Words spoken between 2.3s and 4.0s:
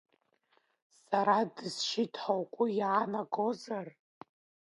угәы иаанагозар?